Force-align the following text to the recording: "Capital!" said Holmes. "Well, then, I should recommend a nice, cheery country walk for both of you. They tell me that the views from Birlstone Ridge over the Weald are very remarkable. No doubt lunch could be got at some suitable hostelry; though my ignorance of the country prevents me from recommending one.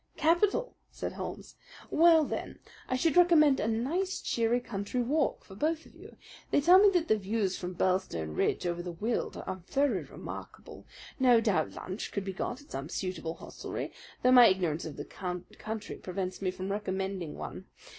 "Capital!" 0.17 0.75
said 0.89 1.13
Holmes. 1.13 1.55
"Well, 1.91 2.23
then, 2.25 2.57
I 2.89 2.95
should 2.95 3.15
recommend 3.15 3.59
a 3.59 3.67
nice, 3.67 4.19
cheery 4.19 4.59
country 4.59 4.99
walk 5.03 5.43
for 5.45 5.53
both 5.53 5.85
of 5.85 5.93
you. 5.93 6.17
They 6.49 6.59
tell 6.59 6.79
me 6.79 6.89
that 6.93 7.07
the 7.07 7.15
views 7.19 7.55
from 7.55 7.75
Birlstone 7.75 8.35
Ridge 8.35 8.65
over 8.65 8.81
the 8.81 8.93
Weald 8.93 9.37
are 9.45 9.61
very 9.67 10.01
remarkable. 10.03 10.87
No 11.19 11.39
doubt 11.39 11.73
lunch 11.73 12.11
could 12.11 12.25
be 12.25 12.33
got 12.33 12.61
at 12.63 12.71
some 12.71 12.89
suitable 12.89 13.35
hostelry; 13.35 13.93
though 14.23 14.31
my 14.31 14.47
ignorance 14.47 14.85
of 14.85 14.97
the 14.97 15.05
country 15.05 15.97
prevents 15.97 16.41
me 16.41 16.49
from 16.49 16.71
recommending 16.71 17.35
one. 17.37 17.65